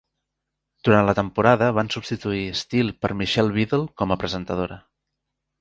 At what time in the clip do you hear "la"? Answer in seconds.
1.09-1.13